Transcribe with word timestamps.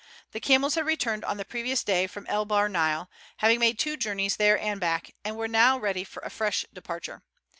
The 0.31 0.39
camels 0.39 0.73
had 0.73 0.87
returned 0.87 1.23
on 1.25 1.37
the 1.37 1.45
previous 1.45 1.83
day 1.83 2.07
from 2.07 2.25
El 2.25 2.43
Bahr 2.45 2.67
Nile, 2.67 3.07
having 3.37 3.59
made 3.59 3.77
two 3.77 3.97
journeys 3.97 4.37
there 4.37 4.57
and 4.59 4.79
back, 4.79 5.11
and 5.23 5.37
were 5.37 5.47
now 5.47 5.77
ready 5.77 6.03
for 6.03 6.21
a 6.23 6.31
fresh 6.31 6.65
departure. 6.73 7.21